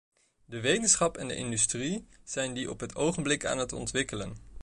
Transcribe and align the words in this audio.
De 0.45 0.59
wetenschap 0.59 1.17
en 1.17 1.27
de 1.27 1.35
industrie 1.35 2.07
zijn 2.23 2.53
die 2.53 2.69
op 2.69 2.79
het 2.79 2.95
ogenblik 2.95 3.45
aan 3.45 3.57
het 3.57 3.73
ontwikkelen. 3.73 4.35